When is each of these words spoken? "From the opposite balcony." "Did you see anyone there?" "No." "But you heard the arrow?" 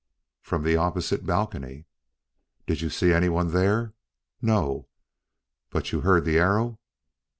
"From 0.41 0.63
the 0.63 0.77
opposite 0.77 1.27
balcony." 1.27 1.85
"Did 2.65 2.81
you 2.81 2.89
see 2.89 3.13
anyone 3.13 3.49
there?" 3.49 3.93
"No." 4.41 4.87
"But 5.69 5.91
you 5.91 6.01
heard 6.01 6.25
the 6.25 6.39
arrow?" 6.39 6.79